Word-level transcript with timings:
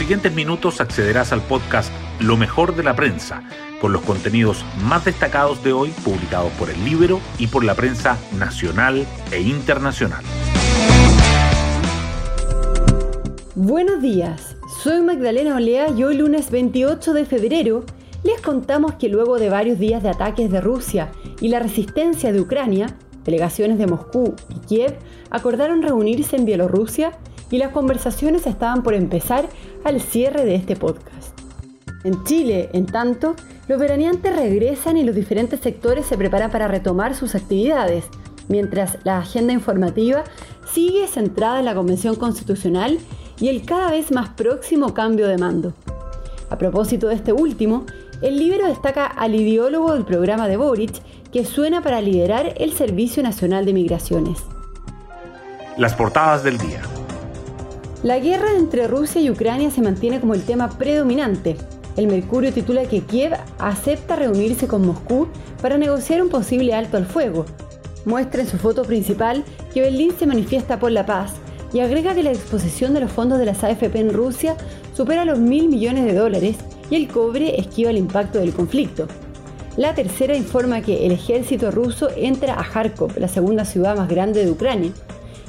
siguientes 0.00 0.34
minutos 0.34 0.80
accederás 0.80 1.30
al 1.30 1.42
podcast 1.42 1.92
Lo 2.20 2.38
mejor 2.38 2.74
de 2.74 2.82
la 2.82 2.96
prensa, 2.96 3.42
con 3.82 3.92
los 3.92 4.00
contenidos 4.00 4.64
más 4.82 5.04
destacados 5.04 5.62
de 5.62 5.74
hoy 5.74 5.90
publicados 6.02 6.50
por 6.52 6.70
el 6.70 6.82
libro 6.86 7.20
y 7.38 7.48
por 7.48 7.64
la 7.64 7.74
prensa 7.74 8.16
nacional 8.38 9.06
e 9.30 9.42
internacional. 9.42 10.24
Buenos 13.54 14.00
días, 14.00 14.56
soy 14.82 15.02
Magdalena 15.02 15.56
Olea 15.56 15.90
y 15.90 16.02
hoy 16.02 16.16
lunes 16.16 16.50
28 16.50 17.12
de 17.12 17.26
febrero 17.26 17.84
les 18.22 18.40
contamos 18.40 18.94
que 18.94 19.10
luego 19.10 19.38
de 19.38 19.50
varios 19.50 19.78
días 19.78 20.02
de 20.02 20.08
ataques 20.08 20.50
de 20.50 20.62
Rusia 20.62 21.12
y 21.42 21.48
la 21.48 21.58
resistencia 21.58 22.32
de 22.32 22.40
Ucrania, 22.40 22.96
delegaciones 23.26 23.76
de 23.76 23.86
Moscú 23.86 24.34
y 24.48 24.66
Kiev 24.66 24.96
acordaron 25.28 25.82
reunirse 25.82 26.36
en 26.36 26.46
Bielorrusia 26.46 27.18
y 27.50 27.58
las 27.58 27.70
conversaciones 27.70 28.46
estaban 28.46 28.82
por 28.82 28.94
empezar 28.94 29.48
al 29.84 30.00
cierre 30.00 30.44
de 30.44 30.54
este 30.54 30.76
podcast. 30.76 31.38
En 32.04 32.24
Chile, 32.24 32.70
en 32.72 32.86
tanto, 32.86 33.34
los 33.68 33.78
veraneantes 33.78 34.34
regresan 34.34 34.96
y 34.96 35.04
los 35.04 35.14
diferentes 35.14 35.60
sectores 35.60 36.06
se 36.06 36.16
preparan 36.16 36.50
para 36.50 36.68
retomar 36.68 37.14
sus 37.14 37.34
actividades, 37.34 38.04
mientras 38.48 38.98
la 39.04 39.18
agenda 39.18 39.52
informativa 39.52 40.24
sigue 40.72 41.06
centrada 41.08 41.58
en 41.58 41.66
la 41.66 41.74
Convención 41.74 42.16
Constitucional 42.16 42.98
y 43.38 43.48
el 43.48 43.64
cada 43.64 43.90
vez 43.90 44.12
más 44.12 44.30
próximo 44.30 44.94
cambio 44.94 45.28
de 45.28 45.38
mando. 45.38 45.72
A 46.48 46.58
propósito 46.58 47.08
de 47.08 47.14
este 47.14 47.32
último, 47.32 47.86
el 48.22 48.38
libro 48.38 48.66
destaca 48.66 49.06
al 49.06 49.34
ideólogo 49.34 49.94
del 49.94 50.04
programa 50.04 50.48
de 50.48 50.56
Boric, 50.56 51.00
que 51.30 51.44
suena 51.44 51.80
para 51.80 52.00
liderar 52.00 52.54
el 52.58 52.72
Servicio 52.72 53.22
Nacional 53.22 53.64
de 53.64 53.72
Migraciones. 53.72 54.42
Las 55.76 55.94
portadas 55.94 56.42
del 56.42 56.58
día. 56.58 56.82
La 58.02 58.18
guerra 58.18 58.56
entre 58.56 58.86
Rusia 58.86 59.20
y 59.20 59.28
Ucrania 59.28 59.70
se 59.70 59.82
mantiene 59.82 60.20
como 60.20 60.32
el 60.32 60.42
tema 60.42 60.70
predominante. 60.70 61.56
El 61.98 62.06
Mercurio 62.06 62.50
titula 62.50 62.84
que 62.84 63.02
Kiev 63.02 63.32
acepta 63.58 64.16
reunirse 64.16 64.66
con 64.66 64.86
Moscú 64.86 65.28
para 65.60 65.76
negociar 65.76 66.22
un 66.22 66.30
posible 66.30 66.72
alto 66.72 66.96
al 66.96 67.04
fuego. 67.04 67.44
Muestra 68.06 68.40
en 68.40 68.48
su 68.48 68.56
foto 68.56 68.84
principal 68.84 69.44
que 69.74 69.82
Berlín 69.82 70.12
se 70.18 70.26
manifiesta 70.26 70.80
por 70.80 70.92
la 70.92 71.04
paz 71.04 71.34
y 71.74 71.80
agrega 71.80 72.14
que 72.14 72.22
la 72.22 72.30
exposición 72.30 72.94
de 72.94 73.00
los 73.00 73.12
fondos 73.12 73.38
de 73.38 73.44
las 73.44 73.62
AFP 73.62 73.94
en 73.96 74.14
Rusia 74.14 74.56
supera 74.96 75.26
los 75.26 75.38
mil 75.38 75.68
millones 75.68 76.06
de 76.06 76.14
dólares 76.14 76.56
y 76.88 76.96
el 76.96 77.06
cobre 77.06 77.60
esquiva 77.60 77.90
el 77.90 77.98
impacto 77.98 78.38
del 78.38 78.54
conflicto. 78.54 79.08
La 79.76 79.94
tercera 79.94 80.34
informa 80.34 80.80
que 80.80 81.04
el 81.04 81.12
ejército 81.12 81.70
ruso 81.70 82.08
entra 82.16 82.58
a 82.58 82.64
Kharkov, 82.64 83.18
la 83.18 83.28
segunda 83.28 83.66
ciudad 83.66 83.94
más 83.94 84.08
grande 84.08 84.42
de 84.42 84.50
Ucrania. 84.50 84.92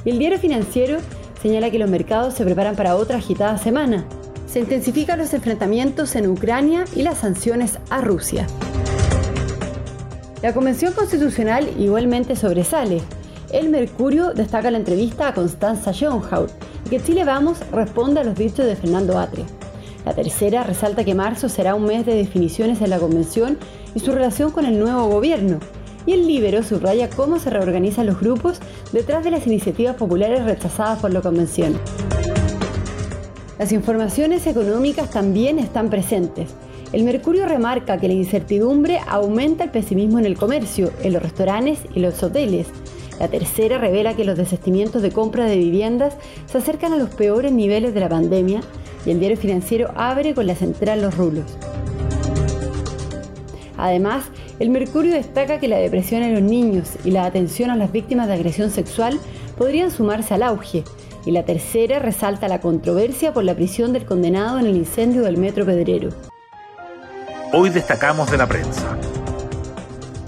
Y 0.04 0.10
el 0.10 0.18
diario 0.18 0.38
financiero 0.38 0.98
señala 1.42 1.72
que 1.72 1.78
los 1.78 1.90
mercados 1.90 2.34
se 2.34 2.44
preparan 2.44 2.76
para 2.76 2.94
otra 2.94 3.18
agitada 3.18 3.58
semana. 3.58 4.04
Se 4.46 4.60
intensifican 4.60 5.18
los 5.18 5.34
enfrentamientos 5.34 6.14
en 6.14 6.30
Ucrania 6.30 6.84
y 6.94 7.02
las 7.02 7.18
sanciones 7.18 7.78
a 7.90 8.00
Rusia. 8.00 8.46
La 10.40 10.54
Convención 10.54 10.92
Constitucional 10.92 11.68
igualmente 11.78 12.36
sobresale. 12.36 13.00
El 13.52 13.70
Mercurio 13.70 14.32
destaca 14.32 14.70
la 14.70 14.78
entrevista 14.78 15.28
a 15.28 15.34
Constanza 15.34 15.92
Schoenhaut 15.92 16.50
y 16.86 16.90
que 16.90 17.02
Chile 17.02 17.24
Vamos 17.24 17.58
responde 17.72 18.20
a 18.20 18.24
los 18.24 18.36
dichos 18.36 18.64
de 18.64 18.76
Fernando 18.76 19.18
Atria. 19.18 19.44
La 20.04 20.14
tercera 20.14 20.62
resalta 20.62 21.04
que 21.04 21.14
marzo 21.14 21.48
será 21.48 21.74
un 21.74 21.84
mes 21.84 22.06
de 22.06 22.14
definiciones 22.14 22.80
en 22.80 22.90
la 22.90 22.98
Convención 22.98 23.58
y 23.94 24.00
su 24.00 24.12
relación 24.12 24.52
con 24.52 24.64
el 24.64 24.78
nuevo 24.78 25.06
gobierno, 25.08 25.58
y 26.06 26.12
el 26.12 26.26
Libero 26.26 26.62
subraya 26.62 27.08
cómo 27.10 27.38
se 27.38 27.50
reorganizan 27.50 28.06
los 28.06 28.20
grupos 28.20 28.60
detrás 28.92 29.24
de 29.24 29.30
las 29.30 29.46
iniciativas 29.46 29.96
populares 29.96 30.44
rechazadas 30.44 30.98
por 31.00 31.12
la 31.12 31.20
Convención. 31.20 31.78
Las 33.58 33.72
informaciones 33.72 34.46
económicas 34.46 35.10
también 35.10 35.58
están 35.58 35.88
presentes. 35.90 36.50
El 36.92 37.04
Mercurio 37.04 37.46
remarca 37.46 37.98
que 37.98 38.08
la 38.08 38.14
incertidumbre 38.14 39.00
aumenta 39.06 39.64
el 39.64 39.70
pesimismo 39.70 40.18
en 40.18 40.26
el 40.26 40.36
comercio, 40.36 40.90
en 41.02 41.12
los 41.12 41.22
restaurantes 41.22 41.78
y 41.94 42.00
los 42.00 42.22
hoteles. 42.22 42.66
La 43.18 43.28
tercera 43.28 43.78
revela 43.78 44.14
que 44.14 44.24
los 44.24 44.36
desistimientos 44.36 45.00
de 45.00 45.12
compra 45.12 45.44
de 45.44 45.56
viviendas 45.56 46.16
se 46.46 46.58
acercan 46.58 46.92
a 46.92 46.96
los 46.96 47.10
peores 47.10 47.52
niveles 47.52 47.94
de 47.94 48.00
la 48.00 48.08
pandemia 48.08 48.60
y 49.06 49.10
el 49.10 49.20
diario 49.20 49.36
financiero 49.36 49.92
abre 49.94 50.34
con 50.34 50.46
la 50.46 50.54
central 50.54 51.02
Los 51.02 51.16
Rulos. 51.16 51.46
Además, 53.76 54.24
el 54.62 54.70
Mercurio 54.70 55.12
destaca 55.12 55.58
que 55.58 55.66
la 55.66 55.78
depresión 55.78 56.22
en 56.22 56.34
los 56.34 56.42
niños 56.42 56.90
y 57.04 57.10
la 57.10 57.26
atención 57.26 57.70
a 57.70 57.76
las 57.76 57.90
víctimas 57.90 58.28
de 58.28 58.34
agresión 58.34 58.70
sexual 58.70 59.18
podrían 59.58 59.90
sumarse 59.90 60.34
al 60.34 60.44
auge, 60.44 60.84
y 61.26 61.32
la 61.32 61.44
tercera 61.44 61.98
resalta 61.98 62.46
la 62.46 62.60
controversia 62.60 63.32
por 63.32 63.42
la 63.42 63.56
prisión 63.56 63.92
del 63.92 64.04
condenado 64.04 64.60
en 64.60 64.66
el 64.66 64.76
incendio 64.76 65.22
del 65.22 65.36
Metro 65.36 65.66
Pedrero. 65.66 66.10
Hoy 67.52 67.70
destacamos 67.70 68.30
de 68.30 68.36
la 68.36 68.46
prensa. 68.46 68.96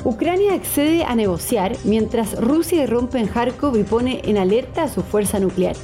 Ucrania 0.02 0.54
accede 0.54 1.04
a 1.04 1.14
negociar 1.14 1.76
mientras 1.84 2.34
Rusia 2.34 2.82
irrumpe 2.82 3.20
en 3.20 3.28
Kharkov 3.28 3.76
y 3.76 3.84
pone 3.84 4.20
en 4.24 4.36
alerta 4.36 4.82
a 4.82 4.88
su 4.88 5.02
fuerza 5.02 5.38
nuclear. 5.38 5.76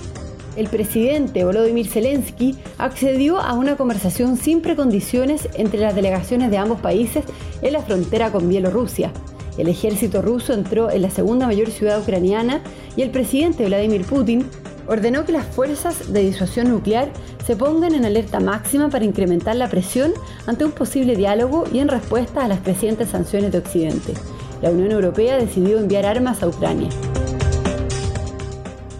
El 0.56 0.68
presidente 0.68 1.44
Volodymyr 1.44 1.86
Zelensky 1.86 2.56
accedió 2.78 3.38
a 3.38 3.54
una 3.54 3.76
conversación 3.76 4.36
sin 4.36 4.60
precondiciones 4.60 5.48
entre 5.54 5.80
las 5.80 5.94
delegaciones 5.94 6.50
de 6.50 6.58
ambos 6.58 6.80
países 6.80 7.24
en 7.62 7.72
la 7.72 7.82
frontera 7.82 8.32
con 8.32 8.48
Bielorrusia. 8.48 9.12
El 9.58 9.68
ejército 9.68 10.22
ruso 10.22 10.52
entró 10.52 10.90
en 10.90 11.02
la 11.02 11.10
segunda 11.10 11.46
mayor 11.46 11.70
ciudad 11.70 12.00
ucraniana 12.00 12.62
y 12.96 13.02
el 13.02 13.10
presidente 13.10 13.66
Vladimir 13.66 14.04
Putin 14.04 14.44
ordenó 14.88 15.24
que 15.24 15.32
las 15.32 15.46
fuerzas 15.46 16.12
de 16.12 16.20
disuasión 16.20 16.68
nuclear 16.68 17.10
se 17.46 17.54
pongan 17.54 17.94
en 17.94 18.04
alerta 18.04 18.40
máxima 18.40 18.88
para 18.88 19.04
incrementar 19.04 19.54
la 19.54 19.68
presión 19.68 20.12
ante 20.46 20.64
un 20.64 20.72
posible 20.72 21.14
diálogo 21.14 21.64
y 21.72 21.78
en 21.78 21.88
respuesta 21.88 22.44
a 22.44 22.48
las 22.48 22.60
crecientes 22.60 23.10
sanciones 23.10 23.52
de 23.52 23.58
Occidente. 23.58 24.14
La 24.62 24.70
Unión 24.70 24.90
Europea 24.90 25.36
decidió 25.36 25.78
enviar 25.78 26.06
armas 26.06 26.42
a 26.42 26.48
Ucrania. 26.48 26.88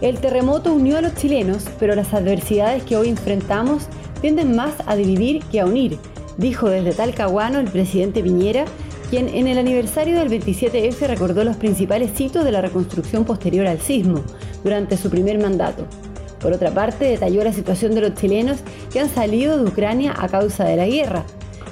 El 0.01 0.17
terremoto 0.17 0.73
unió 0.73 0.97
a 0.97 1.01
los 1.01 1.13
chilenos, 1.13 1.65
pero 1.79 1.93
las 1.93 2.11
adversidades 2.13 2.81
que 2.83 2.97
hoy 2.97 3.09
enfrentamos 3.09 3.83
tienden 4.19 4.55
más 4.55 4.73
a 4.87 4.95
dividir 4.95 5.43
que 5.45 5.59
a 5.59 5.65
unir, 5.67 5.99
dijo 6.37 6.69
desde 6.69 6.93
Talcahuano 6.93 7.59
el 7.59 7.69
presidente 7.69 8.23
Piñera, 8.23 8.65
quien 9.11 9.29
en 9.29 9.47
el 9.47 9.59
aniversario 9.59 10.17
del 10.17 10.29
27F 10.29 11.05
recordó 11.05 11.43
los 11.43 11.57
principales 11.57 12.19
hitos 12.19 12.43
de 12.43 12.51
la 12.51 12.61
reconstrucción 12.61 13.25
posterior 13.25 13.67
al 13.67 13.79
sismo 13.79 14.23
durante 14.63 14.97
su 14.97 15.11
primer 15.11 15.37
mandato. 15.37 15.85
Por 16.39 16.51
otra 16.53 16.71
parte, 16.71 17.05
detalló 17.05 17.43
la 17.43 17.53
situación 17.53 17.93
de 17.93 18.01
los 18.01 18.15
chilenos 18.15 18.57
que 18.91 19.01
han 19.01 19.09
salido 19.09 19.57
de 19.57 19.69
Ucrania 19.69 20.15
a 20.17 20.27
causa 20.29 20.63
de 20.63 20.77
la 20.77 20.87
guerra. 20.87 21.25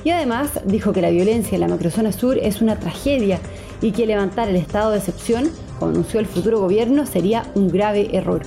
Y 0.03 0.11
además 0.11 0.51
dijo 0.66 0.94
que 0.94 1.01
la 1.01 1.09
violencia 1.09 1.56
en 1.56 1.61
la 1.61 1.67
macrozona 1.67 2.11
sur 2.11 2.38
es 2.38 2.61
una 2.61 2.79
tragedia 2.79 3.40
y 3.81 3.91
que 3.91 4.06
levantar 4.06 4.50
el 4.50 4.56
estado 4.56 4.91
de 4.91 5.00
excepción 5.00 5.50
anunció 5.85 6.19
el 6.19 6.25
futuro 6.25 6.59
gobierno, 6.59 7.06
sería 7.06 7.45
un 7.56 7.69
grave 7.69 8.09
error. 8.16 8.41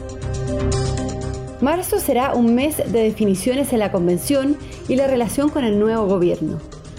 Marzo 1.61 2.01
será 2.01 2.35
un 2.35 2.55
mes 2.55 2.79
de 2.79 3.03
definiciones 3.05 3.73
en 3.73 3.79
la 3.79 3.93
convención 3.93 4.57
y 4.89 4.97
la 4.97 5.07
relación 5.07 5.49
con 5.49 5.65
el 5.65 5.79
nuevo 5.79 6.07
gobierno. 6.07 6.59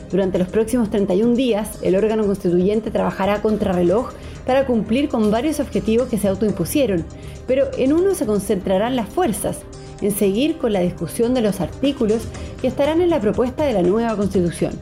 Durante 0.10 0.40
los 0.40 0.48
próximos 0.48 0.90
31 0.90 1.36
días, 1.36 1.80
el 1.82 1.96
órgano 1.96 2.26
constituyente 2.26 2.92
trabajará 2.92 3.42
contrarreloj 3.42 4.12
para 4.46 4.66
cumplir 4.66 5.10
con 5.10 5.32
varios 5.32 5.60
objetivos 5.60 6.08
que 6.08 6.18
se 6.18 6.28
autoimpusieron, 6.28 7.04
pero 7.48 7.68
en 7.78 7.94
uno 7.94 8.14
se 8.14 8.26
concentrarán 8.26 8.96
las 8.96 9.10
fuerzas, 9.10 9.58
en 10.02 10.12
seguir 10.12 10.58
con 10.58 10.72
la 10.72 10.82
discusión 10.82 11.34
de 11.34 11.42
los 11.42 11.62
artículos 11.62 12.24
que 12.62 12.68
estarán 12.68 13.02
en 13.02 13.10
la 13.10 13.20
propuesta 13.20 13.64
de 13.66 13.74
la 13.74 13.82
nueva 13.82 14.16
constitución. 14.16 14.74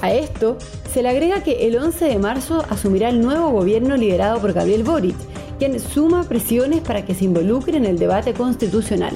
A 0.00 0.12
esto 0.12 0.58
se 0.94 1.02
le 1.02 1.08
agrega 1.08 1.42
que 1.42 1.66
el 1.66 1.76
11 1.76 2.04
de 2.04 2.18
marzo 2.20 2.64
asumirá 2.70 3.08
el 3.08 3.20
nuevo 3.20 3.50
gobierno 3.50 3.96
liderado 3.96 4.40
por 4.40 4.52
Gabriel 4.52 4.84
Boric, 4.84 5.16
quien 5.58 5.80
suma 5.80 6.22
presiones 6.22 6.82
para 6.82 7.04
que 7.04 7.16
se 7.16 7.24
involucre 7.24 7.76
en 7.76 7.84
el 7.84 7.98
debate 7.98 8.32
constitucional. 8.32 9.12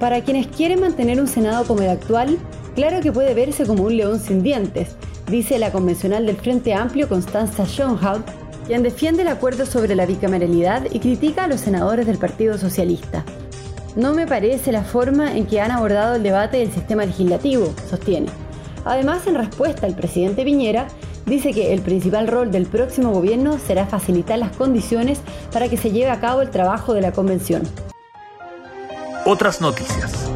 Para 0.00 0.22
quienes 0.22 0.48
quieren 0.48 0.80
mantener 0.80 1.20
un 1.20 1.28
Senado 1.28 1.64
como 1.64 1.82
el 1.82 1.90
actual, 1.90 2.36
claro 2.74 3.00
que 3.00 3.12
puede 3.12 3.32
verse 3.32 3.64
como 3.64 3.84
un 3.84 3.96
león 3.96 4.18
sin 4.18 4.42
dientes, 4.42 4.96
dice 5.30 5.56
la 5.60 5.70
convencional 5.70 6.26
del 6.26 6.36
Frente 6.36 6.74
Amplio 6.74 7.08
Constanza 7.08 7.64
Schoenhout, 7.64 8.26
quien 8.66 8.82
defiende 8.82 9.22
el 9.22 9.28
acuerdo 9.28 9.66
sobre 9.66 9.94
la 9.94 10.04
bicameralidad 10.04 10.88
y 10.90 10.98
critica 10.98 11.44
a 11.44 11.48
los 11.48 11.60
senadores 11.60 12.06
del 12.06 12.18
Partido 12.18 12.58
Socialista. 12.58 13.24
No 13.94 14.14
me 14.14 14.26
parece 14.26 14.72
la 14.72 14.82
forma 14.82 15.36
en 15.36 15.46
que 15.46 15.60
han 15.60 15.70
abordado 15.70 16.16
el 16.16 16.24
debate 16.24 16.56
del 16.56 16.72
sistema 16.72 17.06
legislativo, 17.06 17.72
sostiene. 17.88 18.45
Además, 18.86 19.26
en 19.26 19.34
respuesta, 19.34 19.86
el 19.88 19.94
presidente 19.94 20.44
Piñera 20.44 20.86
dice 21.26 21.52
que 21.52 21.72
el 21.72 21.82
principal 21.82 22.28
rol 22.28 22.52
del 22.52 22.66
próximo 22.66 23.10
gobierno 23.10 23.58
será 23.58 23.84
facilitar 23.84 24.38
las 24.38 24.56
condiciones 24.56 25.20
para 25.52 25.68
que 25.68 25.76
se 25.76 25.90
lleve 25.90 26.10
a 26.10 26.20
cabo 26.20 26.40
el 26.40 26.50
trabajo 26.50 26.94
de 26.94 27.00
la 27.00 27.10
convención. 27.10 27.62
Otras 29.24 29.60
noticias. 29.60 30.30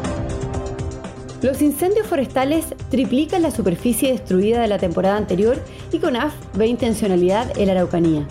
Los 1.41 1.61
incendios 1.61 2.05
forestales 2.05 2.65
triplican 2.89 3.41
la 3.41 3.51
superficie 3.51 4.11
destruida 4.11 4.61
de 4.61 4.67
la 4.67 4.77
temporada 4.77 5.15
anterior 5.15 5.57
y 5.93 5.99
CONAF 5.99 6.33
ve 6.55 6.67
intencionalidad 6.67 7.57
en 7.57 7.67
la 7.67 7.71
Araucanía. 7.71 8.27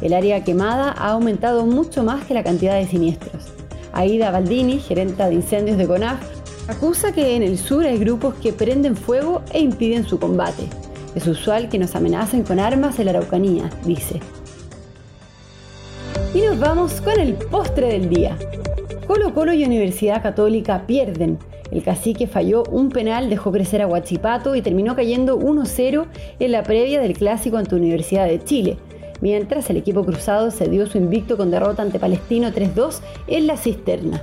El 0.00 0.14
área 0.14 0.44
quemada 0.44 0.92
ha 0.96 1.10
aumentado 1.10 1.66
mucho 1.66 2.02
más 2.02 2.24
que 2.24 2.32
la 2.32 2.42
cantidad 2.42 2.74
de 2.74 2.88
siniestros. 2.88 3.44
Aida 3.92 4.30
Baldini, 4.30 4.80
gerenta 4.80 5.28
de 5.28 5.34
incendios 5.34 5.76
de 5.76 5.86
CONAF, 5.86 6.37
Acusa 6.68 7.12
que 7.12 7.34
en 7.34 7.42
el 7.42 7.56
sur 7.56 7.86
hay 7.86 7.96
grupos 7.96 8.34
que 8.34 8.52
prenden 8.52 8.94
fuego 8.94 9.40
e 9.54 9.58
impiden 9.58 10.04
su 10.04 10.20
combate. 10.20 10.64
Es 11.14 11.26
usual 11.26 11.70
que 11.70 11.78
nos 11.78 11.96
amenacen 11.96 12.42
con 12.42 12.60
armas 12.60 12.98
en 12.98 13.06
la 13.06 13.12
Araucanía, 13.12 13.70
dice. 13.86 14.20
Y 16.34 16.42
nos 16.42 16.60
vamos 16.60 17.00
con 17.00 17.18
el 17.18 17.32
postre 17.32 17.88
del 17.88 18.10
día. 18.10 18.36
Colo 19.06 19.32
Colo 19.32 19.54
y 19.54 19.64
Universidad 19.64 20.22
Católica 20.22 20.86
pierden. 20.86 21.38
El 21.70 21.82
cacique 21.82 22.26
falló 22.26 22.64
un 22.64 22.90
penal, 22.90 23.30
dejó 23.30 23.50
crecer 23.50 23.80
a 23.80 23.86
Huachipato 23.86 24.54
y 24.54 24.60
terminó 24.60 24.94
cayendo 24.94 25.38
1-0 25.38 26.04
en 26.38 26.52
la 26.52 26.62
previa 26.64 27.00
del 27.00 27.14
clásico 27.14 27.56
ante 27.56 27.76
Universidad 27.76 28.26
de 28.26 28.44
Chile. 28.44 28.76
Mientras 29.22 29.70
el 29.70 29.78
equipo 29.78 30.04
cruzado 30.04 30.50
se 30.50 30.68
dio 30.68 30.86
su 30.86 30.98
invicto 30.98 31.38
con 31.38 31.50
derrota 31.50 31.80
ante 31.80 31.98
Palestino 31.98 32.50
3-2 32.50 33.00
en 33.26 33.46
la 33.46 33.56
cisterna. 33.56 34.22